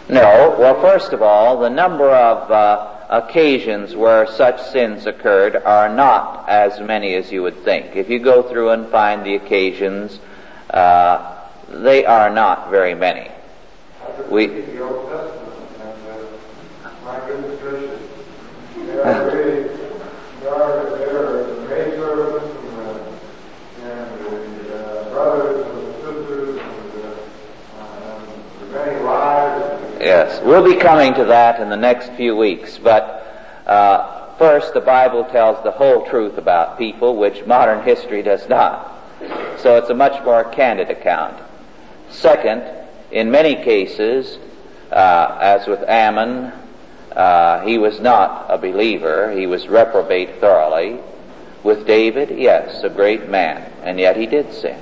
[0.10, 0.49] No.
[0.60, 6.50] Well, first of all, the number of uh, occasions where such sins occurred are not
[6.50, 7.96] as many as you would think.
[7.96, 10.20] If you go through and find the occasions,
[10.70, 13.32] uh, they are not very many.
[14.30, 16.08] We- read the Old Testament and
[16.84, 18.02] uh, my goodness gracious,
[18.76, 22.56] they are really they are they are the maidservants
[23.82, 27.08] and the and the uh, brothers and the sisters and the,
[27.80, 28.28] uh, and
[28.60, 29.64] the many wives.
[29.64, 34.74] And Yes, we'll be coming to that in the next few weeks, but uh, first,
[34.74, 39.00] the Bible tells the whole truth about people, which modern history does not.
[39.60, 41.40] So it's a much more candid account.
[42.10, 42.64] Second,
[43.12, 44.40] in many cases,
[44.92, 46.52] uh, as with Amnon,
[47.12, 49.32] uh, he was not a believer.
[49.32, 51.00] He was reprobate thoroughly.
[51.62, 54.82] With David, yes, a great man, and yet he did sin.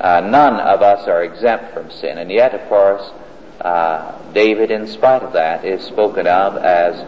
[0.00, 3.10] Uh, none of us are exempt from sin, and yet, of course,
[3.66, 7.02] uh, David, in spite of that, is spoken of as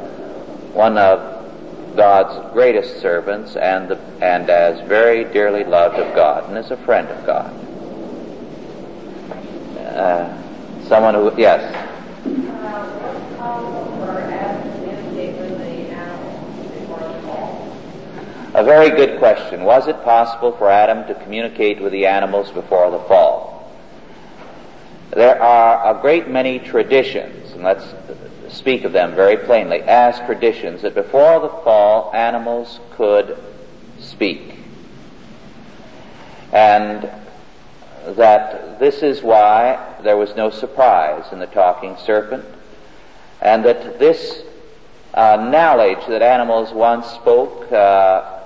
[0.74, 6.58] one of God's greatest servants and, the, and as very dearly loved of God and
[6.58, 7.54] as a friend of God.
[9.78, 11.62] Uh, someone who, yes,
[18.54, 19.62] a very good question.
[19.62, 23.47] Was it possible for Adam to communicate with the animals before the fall?
[25.10, 27.84] There are a great many traditions, and let's
[28.54, 33.38] speak of them very plainly as traditions, that before the fall animals could
[34.00, 34.54] speak.
[36.52, 37.10] And
[38.06, 42.44] that this is why there was no surprise in the talking serpent,
[43.40, 44.42] and that this
[45.14, 48.40] uh, knowledge that animals once spoke uh,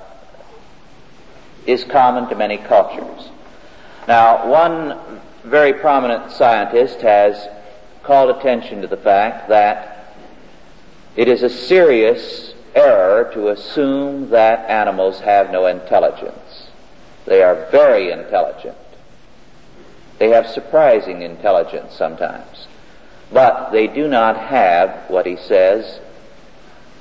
[1.66, 3.28] is common to many cultures.
[4.08, 7.48] Now, one very prominent scientist has
[8.02, 10.16] called attention to the fact that
[11.16, 16.68] it is a serious error to assume that animals have no intelligence.
[17.26, 18.76] They are very intelligent.
[20.18, 22.66] They have surprising intelligence sometimes.
[23.32, 26.00] But they do not have what he says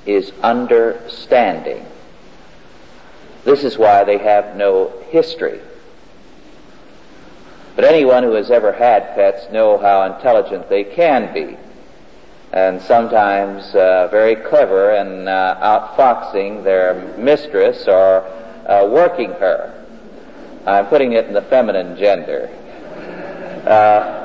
[0.06, 1.86] is understanding.
[3.44, 5.60] This is why they have no history.
[7.74, 11.56] But anyone who has ever had pets know how intelligent they can be.
[12.52, 15.56] And sometimes uh, very clever in uh,
[15.96, 18.24] outfoxing their mistress or
[18.66, 19.82] uh, working her.
[20.66, 22.50] I'm putting it in the feminine gender.
[23.66, 24.22] Uh,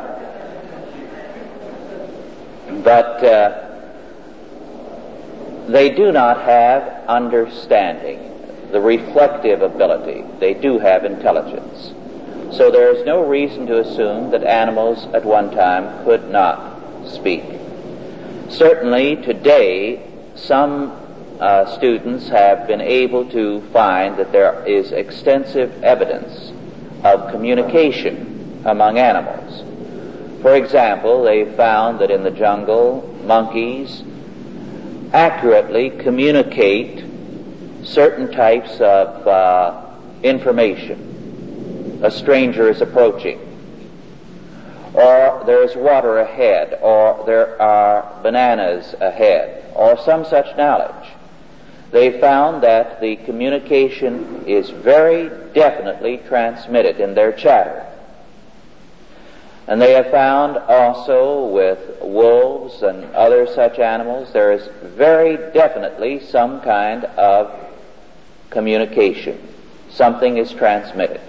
[2.83, 3.67] but uh,
[5.67, 10.25] they do not have understanding, the reflective ability.
[10.39, 11.93] They do have intelligence.
[12.51, 17.43] So there is no reason to assume that animals at one time could not speak.
[18.49, 20.01] Certainly today,
[20.35, 20.91] some
[21.39, 26.51] uh, students have been able to find that there is extensive evidence
[27.03, 29.63] of communication among animals.
[30.41, 34.03] For example, they found that in the jungle, monkeys
[35.13, 37.03] accurately communicate
[37.83, 41.06] certain types of uh, information.
[42.01, 43.39] A stranger is approaching,
[44.93, 51.09] or there is water ahead, or there are bananas ahead, or some such knowledge.
[51.91, 57.85] They found that the communication is very definitely transmitted in their chatter.
[59.67, 66.19] And they have found also with wolves and other such animals, there is very definitely
[66.19, 67.51] some kind of
[68.49, 69.41] communication.
[69.89, 71.21] Something is transmitted.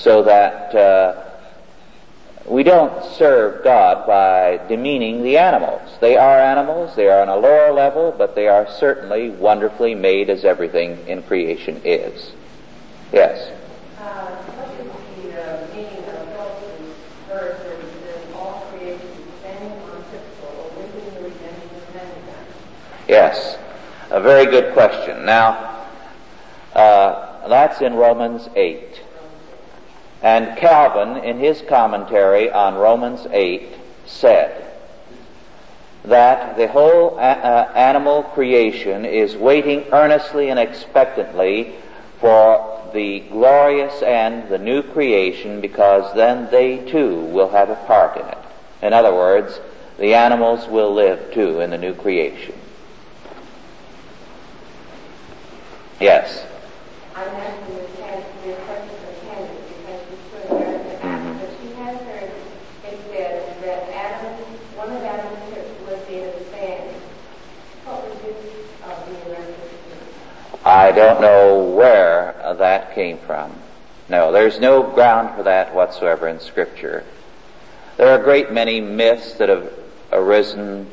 [0.00, 1.30] So that uh,
[2.46, 5.82] we don't serve God by demeaning the animals.
[6.00, 10.30] They are animals, they are on a lower level, but they are certainly wonderfully made
[10.30, 12.32] as everything in creation is.
[13.12, 13.52] Yes.
[13.98, 16.96] Uh, what is the meaning of Philippians
[17.28, 22.46] verse where it says all creation is standing on principle, awaiting the redemption of mankind?
[23.06, 23.58] Yes.
[24.10, 25.26] A very good question.
[25.26, 25.84] Now,
[26.74, 29.02] uh, that's in Romans 8.
[30.22, 33.68] And Calvin, in his commentary on Romans 8,
[34.06, 34.64] said
[36.04, 41.74] that the whole a- uh, animal creation is waiting earnestly and expectantly
[42.20, 48.16] for the glorious and the new creation because then they too will have a part
[48.16, 48.38] in it.
[48.82, 49.60] In other words,
[49.98, 52.54] the animals will live too in the new creation.
[56.00, 56.44] Yes.
[57.14, 61.38] I'm asking this can the question of Candace because she's so very Mhm.
[61.38, 62.30] but she has heard
[62.88, 64.32] it said that Adam,
[64.76, 66.96] one of Adam's hips was in a sand.
[67.84, 68.40] What was this
[68.80, 69.70] of being referenced
[70.70, 73.52] I don't know where that came from.
[74.08, 77.02] No, there's no ground for that whatsoever in Scripture.
[77.96, 79.72] There are a great many myths that have
[80.12, 80.88] arisen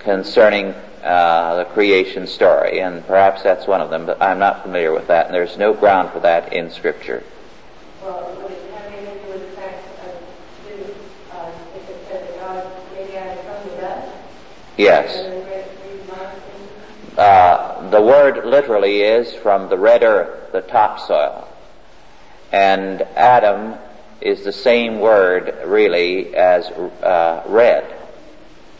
[0.00, 4.92] concerning uh, the creation story, and perhaps that's one of them, but I'm not familiar
[4.92, 7.24] with that, and there's no ground for that in Scripture.
[8.02, 10.12] Well, would it have anything to do with the fact of,
[10.68, 10.94] do,
[11.32, 14.12] uh, if it said that God made Adam from the dust?
[14.76, 15.16] Yes.
[15.16, 17.14] And then breathed breathed life into him?
[17.16, 17.59] Uh,
[17.90, 21.48] the word literally is from the red earth, the topsoil.
[22.52, 23.76] And Adam
[24.20, 27.84] is the same word really as uh, red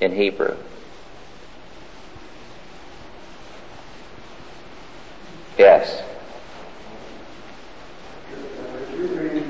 [0.00, 0.56] in Hebrew.
[5.58, 6.02] Yes.
[8.32, 9.44] Would you read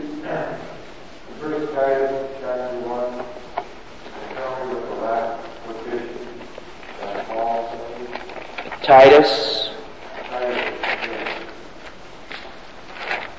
[1.41, 6.25] First Titus chapter one and tell me what the last quotation
[7.01, 7.91] that Paul says?
[8.83, 9.71] Titus,
[10.29, 10.57] Titus,
[11.07, 11.29] yes.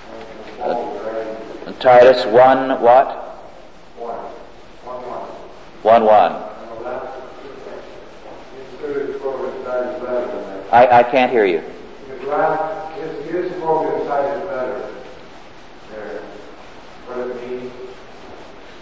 [0.09, 3.07] And Paul was writing Titus 1 what?
[3.97, 4.15] one,
[4.85, 5.21] one, one.
[5.81, 6.31] 1 1.
[6.31, 7.17] And the last,
[8.71, 10.63] included quote inside his letter.
[10.71, 11.63] I, I can't hear you.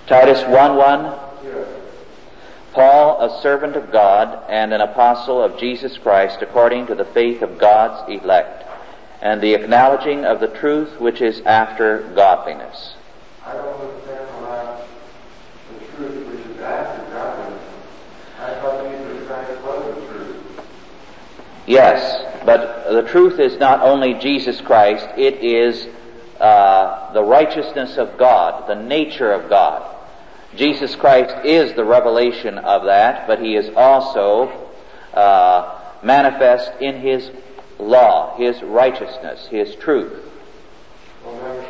[0.07, 1.19] Titus 1 1.
[2.73, 7.41] Paul, a servant of God and an apostle of Jesus Christ according to the faith
[7.43, 8.68] of God's elect
[9.21, 12.95] and the acknowledging of the truth which is after godliness.
[13.45, 14.27] I don't understand
[15.69, 17.63] the truth which is after godliness.
[18.39, 20.61] I thought Jesus Christ was the truth.
[21.67, 25.87] Yes, but the truth is not only Jesus Christ, it is
[26.39, 29.97] uh, the righteousness of God, the nature of God.
[30.55, 34.49] Jesus Christ is the revelation of that, but he is also
[35.13, 37.29] uh, manifest in his
[37.79, 40.13] law, his righteousness, his truth,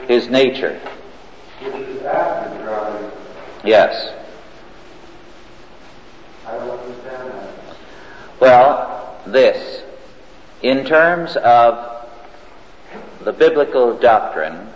[0.08, 0.82] his nature.
[3.64, 4.16] Yes.
[8.40, 9.84] Well, this,
[10.62, 12.08] in terms of
[13.24, 14.70] the biblical doctrine,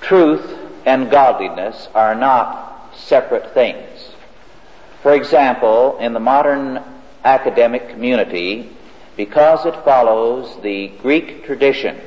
[0.00, 4.10] truth and godliness are not separate things.
[5.02, 6.82] For example, in the modern
[7.24, 8.70] academic community,
[9.16, 12.00] because it follows the Greek tradition,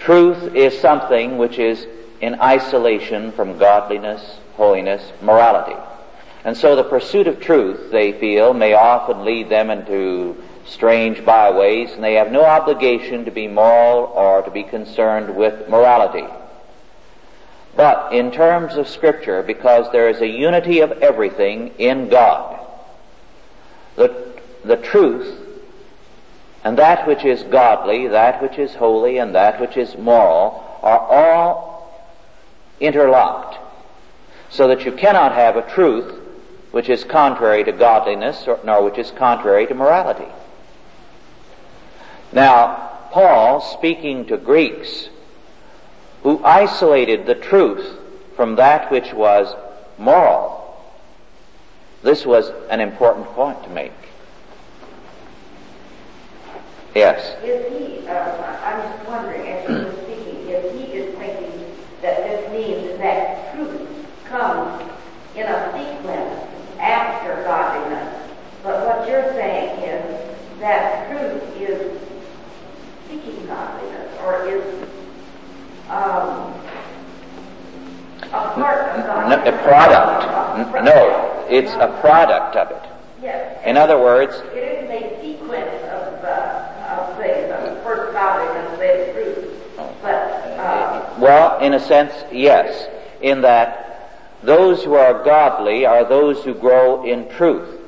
[0.00, 1.86] truth is something which is
[2.20, 5.76] in isolation from godliness, holiness, morality.
[6.44, 10.36] And so the pursuit of truth, they feel, may often lead them into
[10.66, 15.68] strange byways, and they have no obligation to be moral or to be concerned with
[15.68, 16.26] morality.
[17.76, 22.60] But in terms of Scripture, because there is a unity of everything in God,
[23.96, 24.31] the,
[24.64, 25.42] the truth
[26.64, 30.98] and that which is godly, that which is holy, and that which is moral are
[30.98, 32.08] all
[32.80, 33.58] interlocked.
[34.50, 36.20] So that you cannot have a truth
[36.70, 40.30] which is contrary to godliness or, nor which is contrary to morality.
[42.32, 45.08] Now, Paul, speaking to Greeks
[46.22, 47.98] who isolated the truth
[48.36, 49.54] from that which was
[49.98, 50.60] moral,
[52.02, 53.92] this was an important point to make.
[56.94, 57.42] Yes.
[57.42, 61.64] Is he, uh, I'm just wondering, as you were speaking, if he is thinking
[62.02, 63.88] that this means that truth
[64.26, 64.82] comes
[65.34, 68.30] in a sequence after godliness,
[68.62, 72.00] but what you're saying is that truth is
[73.08, 74.88] seeking godliness, or is
[75.88, 76.54] um,
[78.32, 78.54] a
[79.28, 80.84] No, a product.
[80.84, 82.82] No, it's a product of it.
[83.22, 83.60] Yes.
[83.64, 89.12] In other words, It isn't a sequence of, uh, of things, of first godliness, then
[89.14, 89.48] truth.
[90.02, 92.88] But, uh, well, in a sense, yes,
[93.20, 94.10] in that
[94.42, 97.78] those who are godly are those who grow in truth.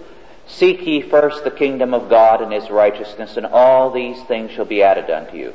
[0.47, 4.64] Seek ye first the kingdom of God and his righteousness, and all these things shall
[4.64, 5.53] be added unto you.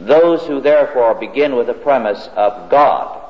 [0.00, 3.20] Those who therefore begin with the premise of God,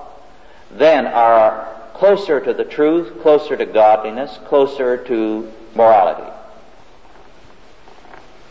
[0.71, 6.31] then are closer to the truth, closer to godliness, closer to morality.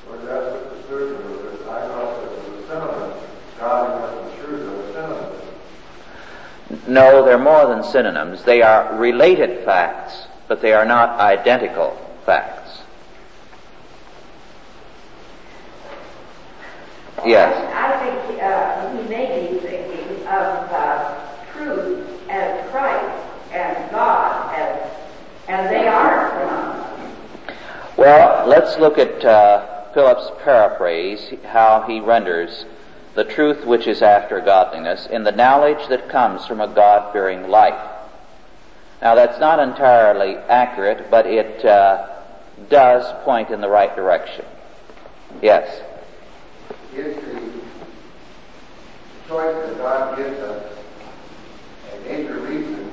[0.10, 1.62] Well, that's what the scripture was.
[1.62, 3.12] I thought that it was a synonym.
[3.60, 5.42] Godliness and truth are synonyms.
[6.92, 8.44] No, they're more than synonyms.
[8.44, 12.82] They are related facts, but they are not identical facts.
[17.26, 17.56] Yes.
[17.74, 21.16] I think uh, he may be thinking of uh,
[21.54, 24.92] truth as Christ and God as,
[25.48, 27.18] and they are synonymous.
[27.96, 32.66] Well, let's look at uh, Phillips' paraphrase, how he renders
[33.16, 37.90] the truth which is after godliness in the knowledge that comes from a God-fearing life.
[39.02, 42.08] Now, that's not entirely accurate, but it uh,
[42.70, 44.46] does point in the right direction.
[45.42, 45.82] Yes.
[46.96, 47.42] is the
[49.28, 50.78] choice that God gives us
[51.94, 52.92] a major reason.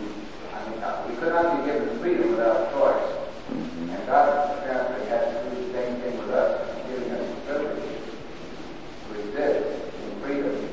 [0.55, 3.13] I mean, we could not be given freedom without choice.
[3.51, 7.83] And God apparently has to do the same thing with us, giving us liberty
[9.09, 10.69] to exist in freedom,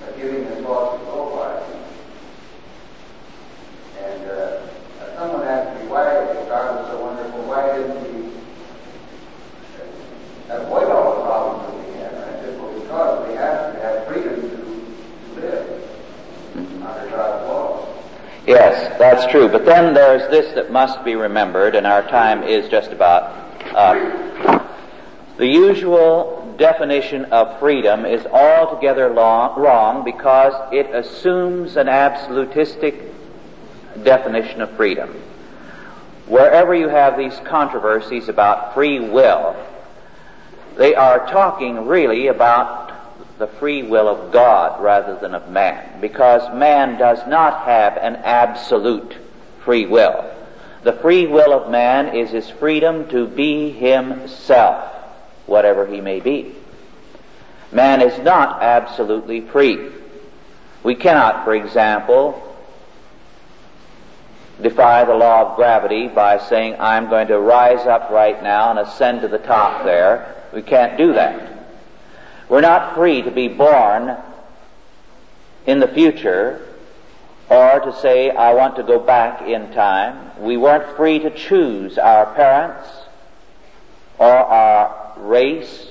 [0.00, 1.50] but giving us laws to go by.
[4.04, 8.16] And uh, someone asked me why, if God was so wonderful, why didn't He
[10.48, 12.12] avoid all the problems that we have.
[12.12, 14.56] And I said, well, because we have to have freedom to,
[15.34, 15.66] to live
[16.82, 17.88] under God's laws.
[18.46, 19.48] Yes, that's true.
[19.48, 23.32] But then there's this that must be remembered, and our time is just about
[23.74, 24.62] up.
[25.36, 33.12] The usual definition of freedom is altogether long, wrong because it assumes an absolutistic
[34.02, 35.10] definition of freedom.
[36.26, 39.56] Wherever you have these controversies about free will,
[40.76, 42.85] they are talking really about
[43.38, 48.16] the free will of God rather than of man, because man does not have an
[48.16, 49.14] absolute
[49.64, 50.32] free will.
[50.84, 54.92] The free will of man is his freedom to be himself,
[55.46, 56.54] whatever he may be.
[57.72, 59.90] Man is not absolutely free.
[60.82, 62.42] We cannot, for example,
[64.62, 68.78] defy the law of gravity by saying, I'm going to rise up right now and
[68.78, 70.44] ascend to the top there.
[70.54, 71.55] We can't do that.
[72.48, 74.16] We're not free to be born
[75.66, 76.66] in the future
[77.48, 80.30] or to say, I want to go back in time.
[80.40, 82.88] We weren't free to choose our parents
[84.18, 85.90] or our race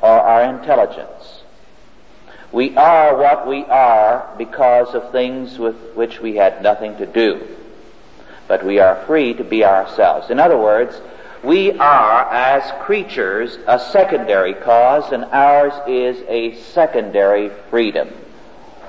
[0.00, 1.42] or our intelligence.
[2.50, 7.46] We are what we are because of things with which we had nothing to do.
[8.46, 10.30] But we are free to be ourselves.
[10.30, 10.98] In other words,
[11.44, 18.08] we are, as creatures, a secondary cause, and ours is a secondary freedom.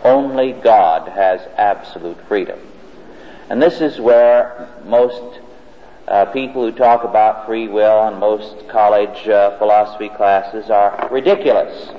[0.03, 2.59] Only God has absolute freedom.
[3.49, 5.41] And this is where most
[6.07, 11.91] uh, people who talk about free will and most college uh, philosophy classes are ridiculous.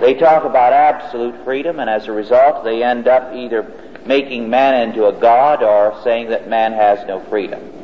[0.00, 3.70] They talk about absolute freedom, and as a result, they end up either
[4.06, 7.79] making man into a god or saying that man has no freedom.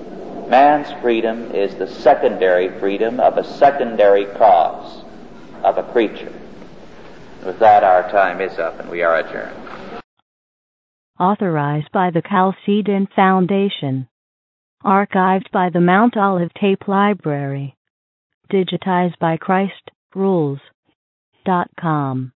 [0.49, 5.05] Man's freedom is the secondary freedom of a secondary cause
[5.64, 6.32] of a creature.
[7.44, 10.03] With that, our time is up and we are adjourned.
[11.18, 14.09] Authorized by the Chalcedon Foundation.
[14.84, 17.74] Archived by the Mount Olive Tape Library.
[18.53, 20.61] Digitized by Christ Rules.
[21.44, 22.32] Dot com.